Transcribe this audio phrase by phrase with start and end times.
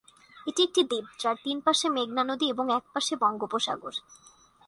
[0.47, 3.93] এটি একটি দ্বীপ যার তিন পাশে মেঘনা নদী এবং এক পাশে বঙ্গোপসাগর।